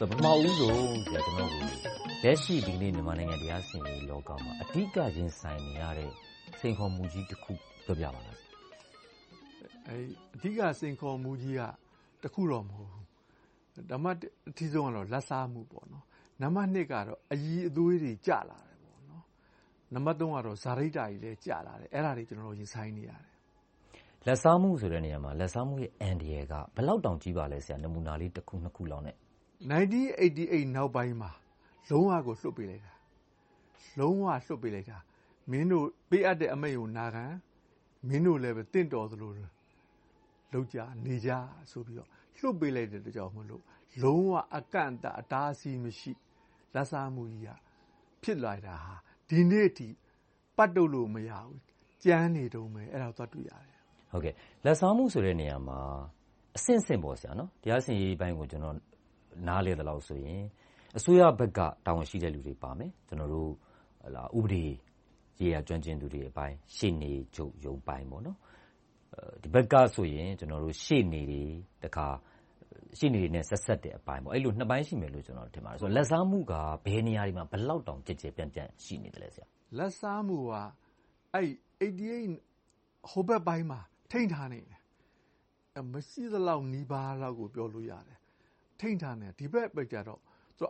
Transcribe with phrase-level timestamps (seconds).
[0.00, 1.66] ပထမဦးဆုံးကျနော်ကို
[2.22, 6.10] လက်ရှိ ဒီနေ့ မြန်မာနိုင်ငံ တရားစီရင်ရေးလောကမှာ အဓိက ရင်ဆိုင်နေရတဲ့
[6.60, 7.52] စိန်ခေါ်မှုကြီးတစ်ခု
[7.84, 8.36] ပြောပြပါလား။
[10.34, 11.62] အဓိက စိန်ခေါ်မှုကြီးက
[12.22, 13.04] တစ်ခုတော့ မဟုတ်ဘူး။
[13.90, 14.16] နံပတ်
[14.50, 15.60] အထိဆုံးကတော့ လာဘ်စားမှု။
[16.42, 18.76] နံပတ်နှစ်ကတော့ အရည်အသွေးတွေ ကျလာတယ်။
[19.94, 23.26] နံပတ်သုံးကတော့ စာရိတ္တတွေလည်း ကျလာတယ်။အဲဒါတွေကျနော်တို့ ရင်ဆိုင်နေရတယ်။
[24.26, 29.16] လာဘ်စားမှုဆိုတဲ့နေရာမှာ လာဘ်စားမှုရဲ့ အန္တရာယ်က ဘယ်လောက်တောင် ကြီးပါလဲ။နမူနာလေး တစ်ခု နှစ်ခုလောက်နဲ့
[29.66, 31.30] 1988နောက်ပိုင်းမှာ
[31.90, 32.92] လုံးဝကိုလွှတ်ပေးလိုက်တာ။
[33.98, 34.98] လုံးဝလွှတ်ပေးလိုက်တာ။
[35.50, 37.24] မင်းတို့ပေးအပ်တဲ့အမိန့်ကိုနာခံ။
[38.08, 39.32] မင်းတို့လည်းသင့်တော်သလို
[40.52, 41.30] လုပ်ကြ၊နေကြ
[41.70, 42.08] ဆိုပြီးတော့
[42.38, 46.12] လွှတ်ပေးလိုက်တဲ့အတွက်ကြောင့်မို့လုံးဝအကန့်အသတ်အတားအဆီးမရှိ
[46.74, 47.50] လာဘ်စားမှုကြီးက
[48.22, 48.76] ဖြစ်လာတာ
[49.28, 49.88] ဒီနေ့အထိ
[50.56, 51.58] ပတ်တုတ်လို့မရဘူး။
[52.04, 53.76] ကြမ်းနေတုန်းပဲ။အဲဒါကိုသွားတွေ့ရတယ်။
[54.64, 55.78] လာဘ်စားမှုဆိုတဲ့နေရာမှာ
[56.56, 57.04] အဆင့်ဆင့်တ
[57.68, 58.74] ရားစီရင်ရေးပိုင်းကိုကျနော်
[59.46, 60.42] နားလည်သလောက်ဆိုရင်
[60.96, 64.64] အစိုးရဘက်က တာဝန်ရှိတဲ့လူတွေပါမယ်။ဥပဒေ
[65.40, 68.06] ရေးရာ ကျွမ်းကျင်သူတွေအပိုင်း၊ရှေ့နေချုပ်ရုံးပိုင်း။
[69.42, 71.42] ဒီဘက်ကဆိုရင် ရှေ့နေတွေ၊
[72.98, 75.42] ရှေ့နေတွေနဲ့ ဆက်စပ်တဲ့အပိုင်း အဲဒီလို နှစ်ပိုင်းရှိမယ်လို့ထင်ပါ
[75.72, 79.28] တယ်။လာဘ်စားမှုက ဘယ်နေရာတွေမှာ ဘယ်လောက်တောင် ကျယ်ကျယ်ပြန့်ပြန့် ရှိနေသလဲ။
[79.78, 80.54] လာဘ်စားမှုက
[81.34, 83.80] 88ဟိုဘက်ပိုင်းမှာ
[84.10, 84.78] ထိန်းထားနေတယ်။
[85.92, 88.18] မရှိသလောက်နီးပါးလောက်ကို ပြောလို့ရတယ်
[88.80, 90.20] ထိန်းထားနေဒီဘက်ပဲကြတော့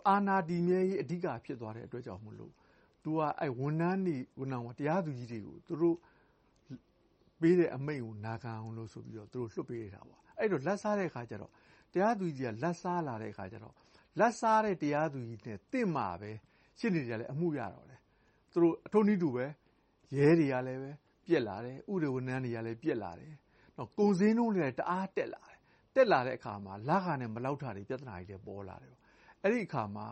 [0.09, 2.53] အာဏာတည်မြဲရေးအဓိကဖြစ်သွားတဲ့အတွက်ကြောင့်မို့လို့
[3.05, 5.97] သူကအဲ့ဝန်ထမ်းတွေဝန်ထမ်းတရားသူကြီးတွေကိုသူတို့
[7.41, 11.53] ပေးတဲ့အမိန့်ကိုနာခံအောင်လို့ဆိုပြီးတော့သူတို့လွှတ်ပေးနေတာပေါ့အဲ့တော့လက်စားတဲ့ခါကျတော့
[11.93, 13.75] တရားသူကြီးကလက်စားလာတဲ့ခါကျတော့
[14.19, 16.31] လက်စားတဲ့တရားသူကြီးနဲ့တင့်မှာပဲ
[16.79, 18.01] ရှင်းနေကြလဲအမှုရတော့တယ်
[18.53, 19.45] သူတို့အထုံးနည်းတူပဲ
[20.17, 20.91] ရဲတွေကလည်းပဲ
[21.27, 23.33] ပြက်လာတယ်ဥပဒေဝန်ထမ်းတွေကလည်းပြက်လာတယ်
[23.77, 25.43] တော့ကိုစင်းလုံးတွေတအားတက်လာ
[25.99, 28.95] တယ်တက်လာတဲ့အခါမှာလခနဲ့မလောက်တာတွေပြဿနာတွေလည်းပေါ်လာတယ်။
[29.43, 30.07] အဲ့ဒီအခါမှာ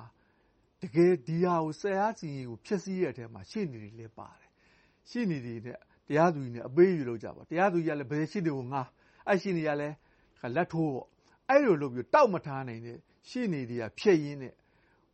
[0.83, 4.51] တကယ်ဒီဟာကိုဆရာစီရင်ကိုဖြစ်စည်းရတဲ့အထဲမှာရှေ့နေတွေလည်းပါတယ်။
[5.11, 8.83] ရှေ့နေတွေနဲ့တရားသူကြီးနဲ့အပေးယူလို့ကြပါတရားသူကြီးကလည်းဘယ်ရှေ့တွေကိုငါ
[9.27, 9.95] အဲ့ရှေ့နေကလည်း
[10.57, 11.07] လက်ထိုးပေါ့
[11.49, 12.99] အဲ့လိုလုပ်ပြီးတောက်မထားနိုင်တဲ့
[13.29, 14.53] ရှေ့နေတွေကဖြည့်ရင်းနဲ့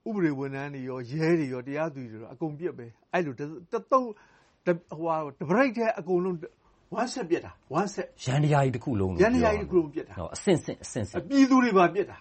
[0.08, 4.08] ဥပဒေဝန်ထမ်းတွေရောရဲတွေရောတရားသူကြီးတွေရောအကုန်ပြက်ပဲအဲ့လိုတသုံး
[4.64, 6.36] ဟိုဟာတပရိတ်တဲ့အကုန်လုံး
[6.94, 12.18] ဝမ်းဆက်ပြက်တာဝမ်းဆက်ရန်တရားကြီးတစ်ခုလုံးရန်တရားကြီးတစ်ခုလုံးပြက်တာအဆင့်ဆင့်အဆင့်ဆင့်ပြည်သူတွေပါပြက်တာ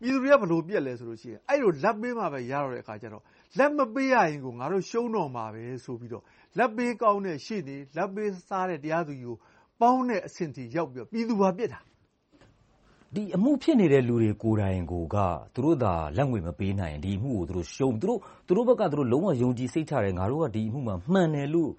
[0.00, 3.22] ပြည်သူတွေကဘယ်လိုပြက်လဲဆိုလို့ရှိရင်အဲ့လိုလက်ပေးမှပဲရတော့တဲ့အခါကျတော့
[3.58, 6.24] လက်မပေးရရင်ကိုငါတို့ရှုံးတော့မှာပဲဆိုပြီးတော့
[6.58, 9.36] လက်ပေးကောင်းတဲ့ရှေ့နေလက်ပေးစားတဲ့တရားသူကြီးကို
[9.80, 11.80] ပေါင်းတဲ့အဆင့်ထိရောက်ပြီးတော့ပြည်သူပါပြက်တာ
[13.14, 15.16] ဒီအမှုဖြစ်နေတဲ့လူတွေကိုယ်တိုင်ကိုက
[15.54, 21.72] သူတို့သာလက်ငွေမပေးနိုင်ရင်ဒီအမှုကိုသူတို့ရှုံးသူတို့သူတို့ဘက်ကသူတို့လုံးဝယုံကြည်စိတ်ချတယ်ငါတို့ကဒီအမှုမှာမှန်တယ်လို့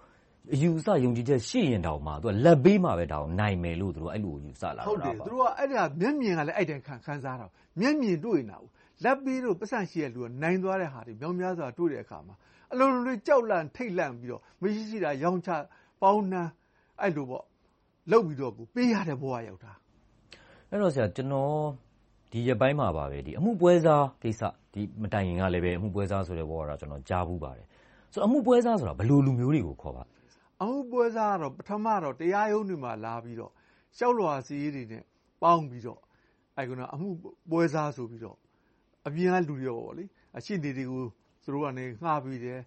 [0.53, 2.11] အယူအဆ ယုံကြည်ချက်ရှိရင်တောင်မှ
[2.45, 3.05] လက်ပေးမှပဲ
[3.39, 5.61] နိုင်မယ်လို့ အဲဒီလို ယူဆလာတာ။ဟုတ်တယ်။သူတို့က
[6.01, 7.45] မျက်မြင်ကလည်း အဲဒီအတိုင်း ခံစားတာ။
[7.79, 8.57] မျက်မြင်တွေ့နေတာ။
[9.03, 12.35] လာဘ်ပေးလို့ ပိုက်ဆံရှိတဲ့လူက နိုင်သွားတဲ့ဟာတွေ မြောက်များစွာ တွေ့တဲ့အခါမှာ
[12.71, 15.49] အလိုလိုလေးကြောက်လန့်ထိတ်လန့်ပြီးတော့ မရှိရှိတာ ရောင်းချ
[16.01, 16.51] ပေါင်းနှမ်း
[17.01, 17.41] အဲဒီလို
[18.11, 19.71] လုပ်ပြီးတော့ ပေးရတဲ့ဘဝ ရောက်တာ။
[20.71, 21.53] အဲဒီတော့ကျနော်
[22.31, 22.87] ဒီရက်ပိုင်းမှာ
[23.39, 24.41] အမှုပွဲစားကိစ္စ
[25.01, 27.67] မတိုင်ခင်ကလဲအမှုပွဲစားဆိုတဲ့ word ကိုကျနော်ကြားဖူးပါတယ်။
[28.25, 30.16] အမှုပွဲစားဆိုတာ ဘယ်လိုလူမျိုးတွေကို ခေါ်ပါလဲ
[30.61, 33.51] အမှုပွဲစားကတော့ပထမတော့တရားရုံးတွေမှာလာပြီးတော့
[33.97, 35.03] လျှောက်လွှာစာရေးတွေနဲ့
[35.41, 36.01] ပေါင်းပြီးတော့
[36.93, 37.09] အမှု
[37.51, 38.37] ပွဲစားဆိုပြီးတော့
[39.07, 40.05] အပြင်ကလူတွေ
[40.45, 41.03] ရှေ့နေတွေကို
[41.43, 41.67] သူတို့က
[42.01, 42.59] ငှားပေးတယ်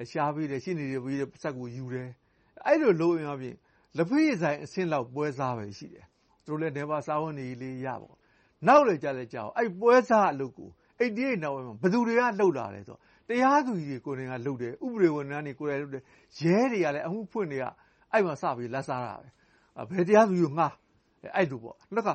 [0.10, 2.08] ၊ရှာပေးတယ်။ရှေ့နေတွေပေးတဲ့ပိုက်ဆံကိုယူတယ်။
[2.66, 3.56] အဲဒီလိုလုပ်ရင်အားဖြင့်
[3.96, 6.06] လက်ဖက်ရည်ဆိုင်အဆင့်လောက်ပွဲစားပဲရှိတယ်။
[6.44, 6.74] သူတို့လည်း
[7.06, 8.14] စားဝတ်နေရေးလေးရပေါ့။
[8.66, 10.68] နောက်လည်းကျလည်းကြာအဲဒီပွဲစားအလုပ်ကို
[11.00, 16.02] 88နောက်ပိုင်းမှာဘယ်သူတွေကလုပ်လာလဲဆိုတော့ တရားသူကြီးတွေကိုယ်တိုင်ကလုပ်တယ်ဥပဒေဝန်ထမ်းတွေကိုယ်တိုင်လုပ်တယ်
[16.40, 17.64] ရဲတွေကလည်းအမှုဖွင့်တွေက
[18.12, 19.26] အဲ့မှာစပြီးလက်စားတာပဲ
[19.90, 20.72] ဘယ်တရားသူကြီးကိုငှား
[21.36, 22.10] အဲ့လိုပေါ့နောက်က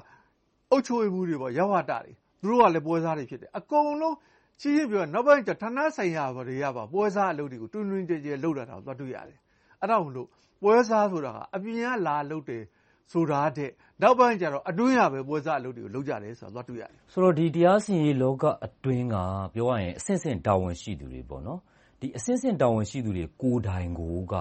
[0.72, 4.16] အုပ်ချုပ်ရေးမှုတွေပေါ့ရဝတာတွေသူတို့ကလည်းပွဲစားတွေဖြစ်တယ်အကုန်လုံး
[4.62, 9.40] ချင်းချင်းပြောနောက်ပိုင်းကျဌာနဆိုင်ရာတွေကပါပွဲစားအလုပ်တွေကိုတွင်တွင်ကြဲကြဲလုပ်လာတာသွားတွေ့ရတယ်
[9.82, 10.28] အဲ့ဒါမလို့
[10.62, 12.64] ပွဲစားဆိုတာကအပြင်ကလာလုပ်တယ်
[13.12, 13.70] ဆိုတာတဲ့
[14.02, 19.16] နောက်ပိုင်းကျတော့အတွင်းရပဲပွဲစားအလုပ်တွေကိုလုပ်ကြတယ်ဆိုတာသွားတွေ့ရတယ်ဆိုတော့ဒီတရားစီရင်လောကအတွင်းက
[19.54, 21.60] ပြောရရင်အဆင့်ဆင့်တာဝန်ရှိသူတွေပေါ့နော်
[22.00, 24.36] ဒီအဆင့်ဆင့်တာဝန်ရှိသူတွေကိုယ်တိုင်ကိုက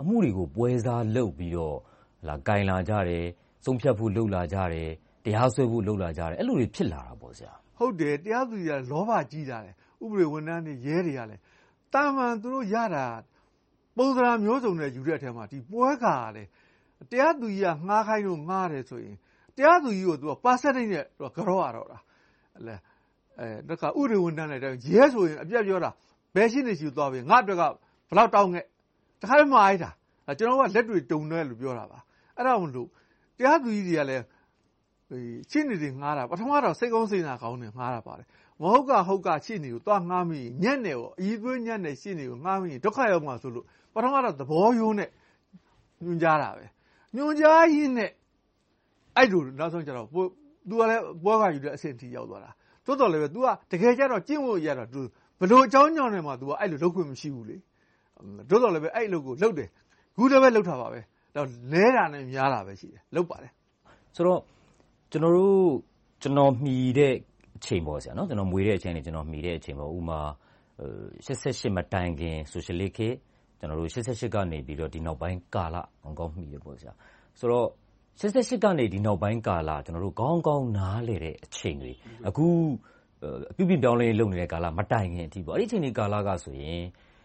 [0.00, 1.78] အမှုတွေကိုပွဲစားလုပ်ပြီးတော့
[2.28, 3.24] လာကင်လာကြတယ်
[3.64, 4.90] ဆုံးဖြတ်ဖို့လုပ်လာကြတယ်
[5.24, 9.74] တရားစွဲဖို့လုပ်လာကြတယ်အဲ့လိုတွေဖြစ်လာတာပေါ့ဆရာဟုတ်တယ်တရားသူကြီးကလောဘကြီးတာတယ်
[10.04, 11.40] ဥပဒေဝန်ထမ်းတွေရဲတွေကလည်း
[11.94, 13.06] တာမန်သူတို့ရတာ
[13.96, 16.48] ပုံစံမျိုးစုံနဲ့ယူတဲ့အထက်မှာဒီပွဲကာလည်း
[17.10, 19.16] တရားသူကြီးကငှားခိုင်းလို့ငှားတယ်ဆိုရင်
[19.56, 21.98] တရားသူကြီးကိုသူကပါဆက်တဲ့နဲ့သူကကြောရတော့တာ
[22.66, 22.76] လဲ
[23.38, 25.90] အဲတခါဥရိဝန်တန်းလိုက်တယ်ရဲဆိုရင်အပြတ်ပြောတာ
[26.34, 27.62] ဘယ်ရှိနေရှိသွားပြီငါအတွက်က
[28.08, 28.64] ဘလောက်တောင်းခဲ့
[29.20, 29.90] တခါမှမှားလိုက်တာ
[30.38, 31.98] ကျွန်တော်ကလက်တွေတုံတယ်လို့ပြောတာပါ
[32.36, 32.88] အဲ့ဒါမလို့
[33.38, 34.24] တရားသူကြီးတွေကလည်း
[35.50, 38.26] ရှင်းနေတယ်ငှားတာပထမတော့စိတ်ကောင်းစိတ်နာကောင်းနေငှားတာပါတယ်
[38.60, 43.64] မဟုတ်ကဟုတ်ကရှင်းနေကိုသွားငှားမိညက်နေကိုအီးသွေးညက်နေရှင်းနေကိုငှားမိဒုက္ခရောက်မှာဆိုလို့
[43.94, 45.08] ပထမတော့သဘောယိုးနဲ့
[46.04, 46.64] ညွှန်ကြားတာပဲ
[47.15, 48.11] ညွှန်ကြားရင်းနဲ့
[49.17, 50.07] အဲ့လိုနောက်ဆုံးကျတော့
[50.69, 52.49] तू ကလည်းပွဲကယူတဲ့အဆင့်ထိရောက်သွားတာ
[52.85, 54.99] တိုးတော်လည်းပဲ तू ကတကယ်ကျတော့ကျင့်ဖို့ရတော့ तू
[55.39, 57.57] ဘလို့အကြောင်းကြောင့်နဲ့မှ तू ကအဲ့လိုလုပ်ခွင့်မရှိဘူးလေ
[58.49, 59.69] တိုးတော်လည်းပဲအဲ့လိုကိုလုပ်တယ်
[60.17, 60.99] ခုလည်းပဲလုပ်တာပါပဲ
[61.35, 63.51] တော့လဲတာနဲ့များတာပဲရှိတယ်လုပ်ပါတယ်
[64.15, 64.41] ဆိုတော့
[65.11, 65.71] ကျွန်တော်တို့
[66.21, 67.13] ကျွန်တော်မှီတဲ့
[67.57, 70.19] အချိန်ပေါ့ဆရာနော်ကျွန်တော်မွေတဲ့အချိန်နဲ့ကျွန်တော်မှီတဲ့အချိန်ပေါ့ဥမာ
[71.25, 73.17] 88မတိုင်ခင် social ခေတ်ကျွန်တော်
[73.78, 76.92] တို့88ကနေပြီးတော့ဒီနောက်ပိုင်းကာလ ကောင်းကောင်းမှီတယ်ပေါ့ဆရာ
[77.38, 77.68] ဆိုတော့
[78.20, 81.92] 88ကနေ ဒီနောက်ပိုင်းကာလ ကျွန်တော်တို့ ကောင်းကောင်းနားလည်တဲ့အချိန်တွေ
[82.28, 82.46] အခု
[83.50, 86.82] အပြုပြင်ပြောင်းလဲလုပ်နေတဲ့ကာလ မတိုင်ခင်အထိပေါ့အဲ့ဒီအချိန်ဒီကာလကဆိုရင်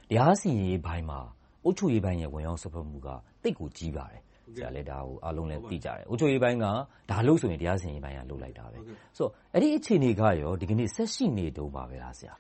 [0.10, 1.20] တရားစီရင်ရေးဘိုင်းမှာ
[1.64, 3.08] အုပ်ချုပ်ရေးဘိုင်းရဲ့ ဝင်ရောက်ဆွတ်ဖက်မှုက
[3.44, 4.22] တိတ်ကိုကြီးပါတယ်
[4.56, 6.66] ဆရာလည်း ဒါကို အားလုံးလည်း သိကြတယ် အုပ်ချုပ်ရေးဘိုင်းက
[7.12, 8.78] ဒါလို့ဆိုရင် တရားစီရင်ရေးဘိုင်းက လုပ်လိုက်တာပဲ
[9.18, 12.34] ဆိုတော့ အဲ့ဒီအခြေအနေကရောဒီကနေ့ ဆက်ရှိနေတုန်းပါပဲလား ဆရာ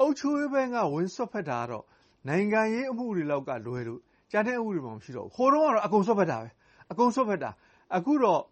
[0.00, 1.84] အုပ်ချုပ်ရေးဘိုင်းက ဝင်ဆွတ်ဖက်တာကတော့
[2.28, 4.00] နိုင်ငံရေးအမှုတွေလောက်ကလွယ်လို့
[4.30, 6.48] ကျန်တဲ့အမှုတွေမှမရှိတော့ဘူးခိုးတော့ကတော့အကုန်ဆွတ်ဖက်တာပဲ
[6.90, 7.50] အကုန်ဆွတ်ဖက်တာ
[7.96, 8.42] အခုတော့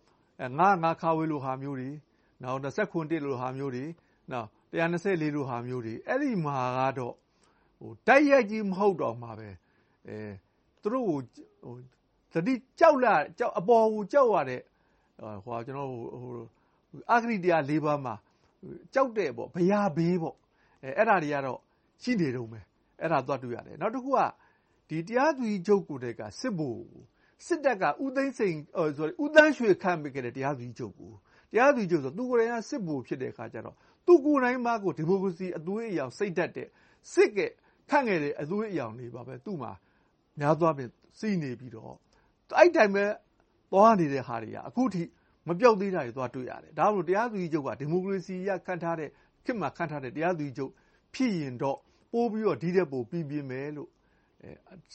[0.58, 1.90] ငါငါခါဝေးလိုဟာမျိုးတွေ
[2.42, 3.84] နောက်20ခွန်1လိုဟာမျိုးတွေ
[4.32, 7.14] နောက်124လိုဟာမျိုးတွေအဲ့ဒီမှာကတော့
[7.78, 9.48] ဟိုတိုက်ရိုက်ကြီးမဟုတ်တော့မှာပဲ
[10.08, 10.18] အဲ
[10.82, 11.18] သူတို့ကို
[11.64, 11.74] ဟို
[12.32, 14.60] သတိကြောက်လာကြောက်အပေါ်ကိုကြောက်ရတဲ့
[15.44, 16.32] ဟိုကျွန်တော်ဟို
[17.10, 18.14] အာဂရိတရား၄ပါးမှာ
[18.94, 20.36] ကြောက်တဲ့ပေါ့ဘရာဘေးပေါ့
[20.82, 21.58] အဲအဲ့ဒါတွေကတော့
[22.02, 22.64] ရှိနေတော့မယ်
[23.00, 24.20] အဲ့ဒါသွားတွေ့ရတယ်နောက်တစ်ခုက
[24.88, 26.86] ဒီတရားသူကြီးချုပ်ကိုတည်းကစစ်ဘိုလ်
[27.46, 28.56] စစ်တပ်ကဦးသိန်းစိန်
[28.96, 31.12] ဆိုဦးတန်းရွှေခန့်ပေးခဲ့တဲ့တရားသူကြီးချုပ်ကို
[31.52, 36.68] တရားသူကြီးချုပ်ဆိုသူကိုယ်တိုင်ကစစ်ဘိုလ်ဖြစ်တဲ့အခါကျတော့သူကိုယ်တိုင်မှကိုဒီမိုကရေစီအသွေးအရောင်စိတ်တက်တဲ့
[37.12, 37.38] စစ်က
[37.90, 39.72] ခန့်ခဲ့တဲ့အသွေးအရောင်တွေပါပဲသူ့မှာ
[40.40, 41.94] များသွားပြင်စီးနေပြီးတော့
[42.58, 43.04] အဲ့တိုင်းပဲ
[43.72, 45.02] သွားနေတဲ့ဟာတွေကအခုထိ
[45.48, 49.10] မပြောက်သေးတာတွေသွားတွေ့ရတယ်ဒါလို့တရားသူကြီးချုပ်ကဒီမိုကရေစီရခန့်ထားတဲ့
[49.44, 50.72] ခေတ်မှာခန့်ထားတဲ့တရားသူကြီးချုပ်
[51.14, 51.78] ဖြစ်ရင်တော့
[52.12, 53.88] ပိုးပြီးတော့ ဒီတဲ့ပိုပြီးပြင်းမယ်လို့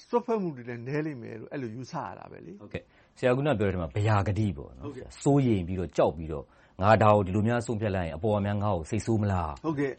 [0.08, 2.84] စွတ်ဖက်မှုတွေလည်း နည်းလိမ့်မယ်လို့ အဲ့လို ယူဆရတာပဲလေဟုတ်ကဲ့
[3.18, 4.92] ဆရာကပြောတဲ့မှာဗျာဂတိပေါ့နော်
[5.24, 6.46] စိုးရိမ်ပြီးတော့ ကြောက်ပြီးတော့
[6.82, 9.52] ငါ ဒါကို ဒီလိုများ ဆုံးဖြတ်လိုက်ရင် အပေါ်အများ ငါ့ကို စိတ်ဆိုးမလား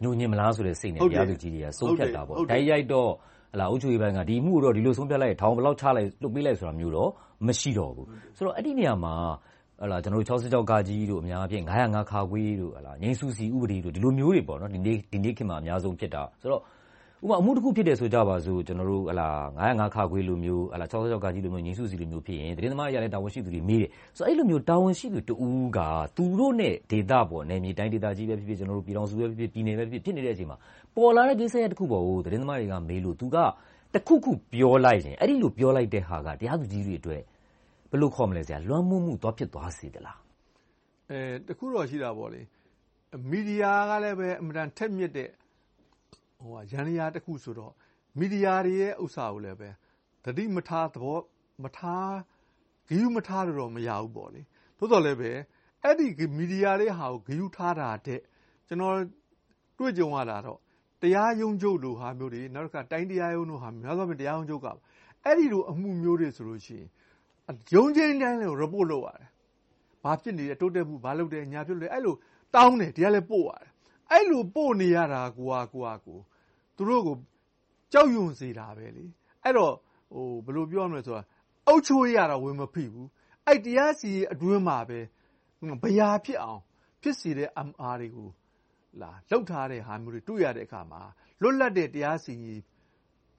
[0.03, 3.11] ညှို့ညင်မလားဆိုတဲ့ စိတ်နဲ့ တရားသူကြီးတွေက ဆုံးဖြတ်တာပေါ့ တိုက်ရိုက်တော့
[3.53, 7.11] ဟလာအုပ်ချုပ်ရေးပိုင်းက ဒီမှုတော့ဒီလိုဆုံးဖြတ်လိုက်ထောင်ဘလောက်ချလိုက် လွတ်ပေးလိုက်ဆိုတာမျိုးတော့
[7.47, 8.07] မရှိတော့ဘူး
[8.37, 9.15] ဆိုတော့ အဲ့ဒီနေရာမှာ
[9.81, 16.63] ဟလာကျွန်တော်တို့66ကကြီးတို့ အများအပြား905ခါခွေးတို့ဟလာငိမ့်စုစီဥပဒေတို့ ဒီလိုမျိုးတွေပေါ့နော်ဒီနေ့ဒီနေ့ခေတ်မှာ အများဆုံးဖြစ်တာဆိုတော့
[17.23, 19.29] ဥပမာ အမှုတစ်ခုဖြစ်တယ်ဆိုကြပါစို့ကျွန်တော်တို့ဟလာ
[19.63, 25.79] 905ခါခွေးလိုမျိုးဟလာ66ကကြီးလိုမျိုးငိမ့်စုစီလိုမျိုးဖြစ်ရင် သတင်းသမားတွေကလည်း တာဝန်ရှိသူတွေ မေးတယ်ဆိုတော့အဲ့လိုမျိုး တာဝန်ရှိသူတူးက
[26.17, 30.59] သူတို့နဲ့ ဒေတာပေါ့နယ်မြေတိုင်းဒေတာကြီးပဲဖြစ်ဖြစ်ကျွန်တော်တို့ပြည်တော်စုပဲဖြစ်ဖြစ် ပြည်နယ်ပဲဖြစ်ဖြစ် ဖြစ်နေတဲ့အချိန်မှာ
[30.97, 33.37] ပေါ်လာတဲ့ ကိစ္စရပ်တစ်ခုပေါ့သတင်းသမားတွေကမေးလို့ သူက
[33.95, 37.23] တခုခုပြောလိုက်ရင် အဲ့ဒီလိုပြောလိုက်တဲ့ဟာက တရားသူကြီးတွေအတွက်
[37.91, 40.19] ဘယ်လိုခေါ်မလဲဆရာလွှမ်းမိုးမှု သွားဖြစ်သွားစေသလား
[41.11, 42.41] အဲတခုတော့ရှိတာပေါ့လေ
[43.31, 45.29] မီဒီယာကလည်းပဲအမှန်တန်ထက်မြက်တဲ့
[46.41, 47.73] ဟိုရန်ရာတခုဆိုတော့
[48.19, 49.69] မီဒီယာတွေရဲ့ဥစ္စာကိုလည်းပဲ
[50.25, 51.19] တတိမထား သဘော
[51.63, 52.13] မထား
[52.89, 54.43] ဂယုမထားလို့တော့ မရဘူးပေါ့လေ
[54.79, 55.31] သို့တော်လည်းပဲ
[55.83, 56.07] အဲ့ဒီ
[56.39, 58.21] မီဒီယာတွေဟာကိုဂယုထားတာတဲ့
[58.69, 58.97] ကျွန်တော်
[59.79, 60.59] တွေ့ကြုံရတာတော့
[61.03, 64.67] တရားရုံးချုပ်လိုဟာမျိုးတွေ နောက်တစ်ခါ တိုင်းတရားရုံးတို့ဟာများသောအားဖြင့် တရားရုံးချုပ်က
[65.25, 66.89] အဲ့ဒီလို အမှုမျိုးတွေဆိုလို့ရှိရင်
[67.75, 69.29] ရုံးချင်းတိုင်းလည်း report လုပ်ရတယ်။
[70.03, 72.15] ဘာဖြစ်နေလဲ တိုးတက်မှု ဘာလုပ်တယ် ညာဖြစ်လို့အဲ့လို
[72.55, 73.71] တောင်းတယ်တရားလည်းပို့ရတယ်။
[74.13, 76.19] အဲ့လို ပို့နေရတာကိုကကိုကကို
[76.78, 77.16] သူတို့ကို
[77.94, 79.06] ကြောက်ရွံ့စေတာပဲလေ။
[79.44, 79.74] အဲ့တော့
[80.14, 81.24] ဟိုဘယ်လိုပြောရမလဲဆိုတာ
[81.68, 83.08] အုတ်ချိုးရတာဝင်မဖိဘူး။
[83.48, 85.00] အဲ့တရားစီအတွင်းမှာပဲ
[85.84, 86.62] ဗျာဖြစ်အောင်
[87.02, 88.30] ဖြစ်စီတဲ့ MR တွေကို
[89.02, 91.02] လာလှုပ်ထားတဲ့ဟာမျိုးတွေတွေ့ရတဲ့အခါမှာ
[91.42, 92.60] လွတ်လပ်တဲ့တရားစီရင်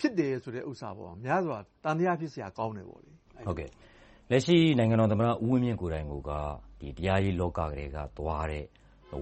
[0.00, 3.10] ဖြစ်တယ်ဆိုတဲ့ဥစ္စာပေါ့များစွာတန်တရားဖြစ်เสียကောင်းတယ်ပေါ့လေ
[3.46, 3.70] ဟုတ်ကဲ့
[4.30, 6.12] လက်ရှိနိုင်ငံတော်သမ္မတဦးဝင်းမြင့်ကိုယ်တိုင်က
[6.80, 8.64] ဒီတရားရေးလောကကလေးကသွားတဲ့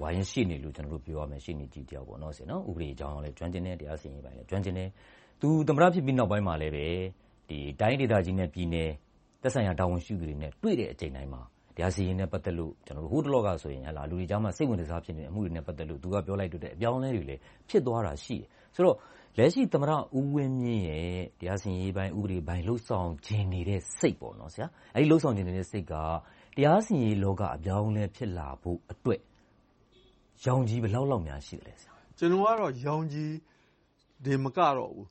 [0.01, 4.89] ဝိုင်းရှိနေလို့ကျွန်တော်တို့ပြောရမယ်ရှိနေကြည့်တယောက်ပေါ့နော်ဆင်နော်ဥပဒေအကြောင်းလည်းကျွမ်းကျင်တဲ့တရားစီရင်ပိုင်းလည်းကျွမ်းကျင်တယ်
[5.41, 6.85] သူသမ္မတဖြစ်ပြီးနောက်ပိုင်းမှာလည်းပဲ
[7.49, 8.89] ဒီတိုင်းဒေသကြီးနဲ့ပြည်နယ်
[9.41, 11.41] သက်ဆိုင်ရာတာဝန်ရှိသူတွေနဲ့တွေ့တဲ့အချိန်တိုင်းမှာ
[11.75, 18.97] တရားစီရင်နဲ့ပတ်သက်လို့ကျွန်တော်တို့ဟိုတလောကဆိုရင်ဟလာလူတွေကြားမှာစိတ်ဝင်စားဖြစ်နေတဲ့အမှုတွေနဲ့ပတ်သက်လို့သူကပြောလိုက်တဲ့အပြောင်းအလဲတွေလည်းဖြစ်သွားတာရှိတယ်ဆိုတော့
[19.37, 25.93] လက်ရှိသမ္မတဦးဝင်းမြင့်ရဲ့တရားစီရင်ပိုင်းဥပဒေပိုင်းလှုပ်ဆောင်ခြင်းနေတဲ့စိတ်ပေါ့နော်ဆရာအဲဒီလှုပ်ဆောင်ခြင်းနေတဲ့စိတ်က
[26.57, 29.19] တရားစီရင်လောကအပြောင်းအလဲဖြစ်လာဖို့အတွက်
[30.45, 33.33] ရောင်ကြီးဘယ်လောက်လောက်များရှိတယ်လဲဆရာကျွန်တော်ကတော့ရောင်ကြီး
[34.25, 35.07] ဒီမကတော့ဘူး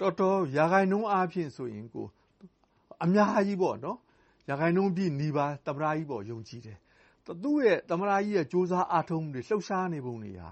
[0.00, 2.06] တော်တော်ရာဂိုင်နှုံးအားဖြင့်ဆိုရင်ကို
[3.04, 3.98] အများကြီးပေါ့နော်
[4.48, 6.78] ရာခိုင်နှုန်းပြည့်နီးပါးသမ္မတကြီးပေါ်ယုံကြည်တယ်။
[7.42, 10.50] သူ့ရဲ့သမ္မတကြီးရဲ့စူးစမ်းအားထုတ်မှုတွေလှုပ်ရှားနေပုံတွေဟာ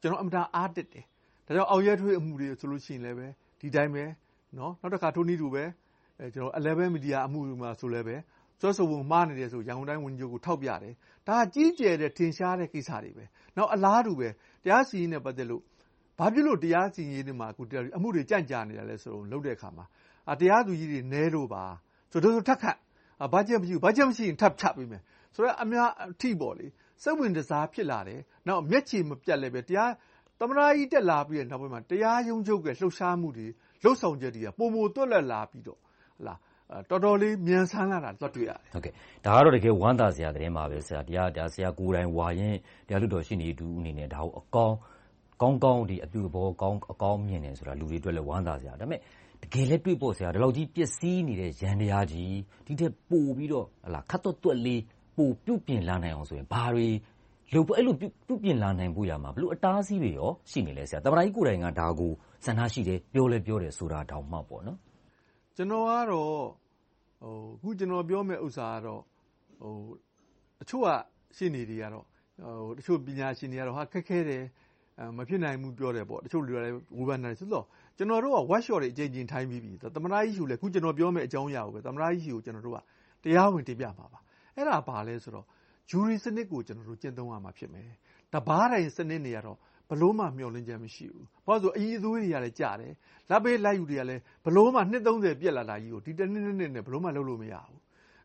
[0.00, 1.04] ကျွန်တော်အမြဲတမ်းအားတက်တယ်။
[1.46, 3.26] ဒါကြောင့်အောင်ရဲထွေးအမှုတွေဆိုလို့ရှိရင်လည်းပဲ
[3.60, 4.04] ဒီတိုင်းပဲ
[4.56, 5.64] နော်နောက်တစ်ခါထိုးနည်းတူပဲ
[6.18, 8.16] အဲကျွန်တော်11မီဒီယာအမှုမှာဆိုလည်းပဲ
[8.60, 10.92] စွဲဆိုပုံမှားနေတယ်ဆိုရန်ကုန်တိုင်းဝန်ကြီးချုပ်ကိုထောက်ပြတယ်။
[11.28, 13.24] ဒါကကြီးကျယ်တဲ့ထင်ရှားတဲ့ကိစ္စတွေပဲ။
[13.56, 14.28] နောက်အလားတူပဲ
[14.64, 15.62] တရားစီရင်နဲ့ပတ်သက်လို့
[16.18, 17.62] ဘာဖြစ်လို့တရားစီရင်တွေမှာအခု
[17.96, 19.84] အမှုတွေကြန့်ကြာနေတာလဲဆိုတော့လုပ်တဲ့အခါမှာ
[20.40, 21.64] တရားသူကြီးတွေနဲလို့ပါ
[22.12, 22.76] ဆိုတော့ထက်ခတ်
[23.32, 25.02] ဘာချက်မရှိဘူးဘာချက်မရှိရင်ထပ်ချပေးမယ်
[25.34, 26.66] ဆိုတော့အများအထိပေါ့လေ
[27.02, 29.90] စိတ်ဝင်တစားဖြစ်လာတယ်နောက်မျက်ခြေမပြတ်လည်းပဲတရား
[30.40, 33.46] သမရာကြီးတက်လာပြီးတဲ့နောက်ပိုင်းမှာတရားရုံးချုပ်ရဲ့လှုပ်ရှားမှုတွေ
[33.82, 36.34] လှုပ်ဆောင်ချက်တွေကပုံမတွက်လက်လာပြီးတော့ဟလာ
[36.90, 38.92] တော်တော်လေး မြန်ဆန်းလာတာတွေ့ရတယ်။ဟုတ်ကဲ့
[39.26, 42.56] ဒါကတော့ တကယ်ဝမ်းသာစရာသတင်းပါပဲ ဆရာ။တရားဒါဆရာကိုယ်တိုင်ဝါရင်
[42.88, 44.76] တရားလွှတ်တော်ရှိနေတူအနေနဲ့ ဒါကိုအကောင်း
[45.42, 49.00] ကောင်းကောင်းဒီအပြုဘောကောင်း အကောင်းမြင်တယ်ဆိုတာ လူတွေအတွက်လည်း ဝမ်းသာစရာ။ဒါပေမဲ့
[49.42, 52.34] တကယ်လည်းတွေ့ဖို့ဆရာဒီလောက်ကြီး ပျက်စီးနေတဲ့ရန်တရားကြီး
[52.66, 54.80] ဒီထက်ပိုပြီးတော့ဟလာခတ်တော့တွက်လေး
[55.16, 56.88] ပိုပြုပြင်လာနိုင်အောင်ဆိုရင် ဘာတွေ
[57.54, 62.12] လုပ်အဲ့လို ပြုပြင်လာနိုင်ဖို့ရမှာဘလို့အတားအဆီးတွေရောရှိနေလဲဆရာတမန်ကြီးကိုယ်တိုင်က ဒါကို
[62.44, 64.78] စံထားရှိတယ် ပြောလဲပြောတယ်ဆိုတာတောင်မှပေါ့နော်
[65.56, 66.30] ကျွန်တော်ကတော့
[67.22, 69.02] ဟိုအခုကျွန်တော်ပြောမယ့်ဥစ္စာကတော့
[69.60, 69.74] ဟို
[70.62, 70.88] အချို့က
[71.36, 72.04] ရှင်းနေတွေကတော့
[72.46, 74.42] ဟိုတချို့ပညာရှင်တွေကတော့ဟာခက်ခဲတယ်
[75.16, 77.64] မဖြစ်နိုင်ဘူးပြောတယ်ပေါ့တချို့လူတွေလည်းဝေဖန်တယ်ဆိုတော့
[77.96, 82.78] ကျွန်တော်တို့က workshop တွေအကြိမ်ကြိမ်ထိုင်းပြီးပြီသမဏကြီးရှူလည်းအခုကျွန်တော်ပြောမယ့်အကြောင်းအရာကိုပဲသမဏကြီးရှူကိုကျွန်တော်တို့က
[83.24, 84.20] တရားဝင်တင်ပြမှာပါ
[84.56, 85.46] အဲ့ဒါဘာလဲဆိုတော့
[85.90, 87.88] jury စနစ်ကိုကျွန်တော်တို့ကျင့်သုံးရမှာဖြစ်မယ်
[88.32, 89.58] တဘာတိုင်းစနစ်တွေကတော့
[89.90, 92.92] ဘလို့မှမျှော်လင့်ချက်မရှိဘူးဘာလို့ဆိုအည်အသွေးတွေကလည်းကြတယ်
[93.30, 97.80] လက်ပေးလိုက်ယူတွေကလည်းဘလို့မှနှစ်30ပြက်လာတာကြီးကိုဒီတစ်နှစ်နှစ်နဲ့ဘလို့မှလုပ်လို့မရဘူး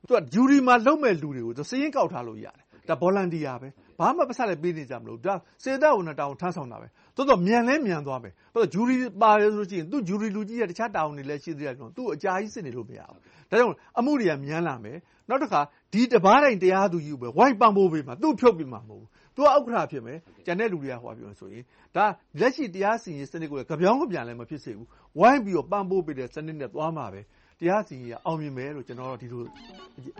[0.07, 3.69] သူက jury မှာလုပ်မဲ့လူတွေကိုသူစည်ရင်ကောက်ထားလို့ရတယ် ဒါ volunteer ပဲ
[3.99, 13.19] ဘာမှပတ်ဆက်လည်းပေးနေကြမလို့ဒါစေတဝန်တောင်းထမ်းဆောင်တာပဲတော်တော်မြန်လဲမြန်သွားမယ်ဘာလို့ jury ပါလဲဆိုရင်သူ jury လူကြီးရဲ့တခြားတာဝန်တွေလည်းရှိသေးတယ်ဆိုတော့သူ့အကြာကြီးစစ်နေလို့မရဘူး
[13.49, 14.97] ဒါကြောင့်အမှုတွေကမြန်လာမယ်
[15.29, 15.61] နောက်တစ်ခါ
[15.93, 21.63] ဒီတပားတိုင်းတရားသူကြီးကိုပဲဝိုင်းပံ့ပိုးပေးမှာသူ့ဖြုတ်ပေးမှာမဟုတ်ဘူးသူကဥက္ကဋ္ဌဖြစ်မယ်ကျန်တဲ့လူတွေကဟောပြောဆိုရင်
[21.95, 22.05] ဒါ
[22.39, 24.87] လက်ရှိတရားစီရင်စနစ်ကိုလည်းကြပြောင်းကြပြန်လည်းမဖြစ်စေဘူး
[25.19, 27.21] ဝိုင်းပြီးတော့ပံ့ပိုးပေးတဲ့စနစ်နဲ့သွားမှာပဲ
[27.59, 29.43] တရားစီရင်အောင်မြင်မယ်လို့ ကျွန်တော်တို့ဒီလို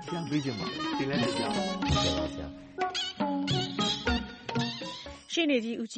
[0.08, 0.66] ပြန်ပေးခြင်းပါ
[1.00, 1.50] တင်လဲနေကြပါ
[2.06, 2.48] ဆရာ
[5.34, 5.88] ရှေ့နေကြီး ဦး